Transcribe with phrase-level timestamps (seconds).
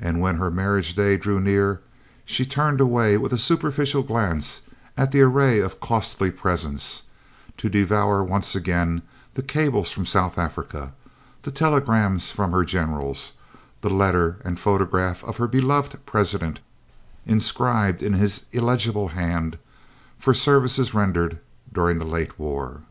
[0.00, 1.80] And when her marriage day drew near
[2.24, 4.62] she turned away with a superficial glance
[4.96, 7.02] at the array of costly presents,
[7.56, 9.02] to devour once again
[9.34, 10.92] the cables from South Africa,
[11.42, 13.32] the telegrams from her Generals,
[13.80, 16.60] the letter and the photograph of her beloved President,
[17.26, 19.58] inscribed in his illegible hand,
[20.16, 21.40] "For services rendered
[21.72, 22.82] during the late war."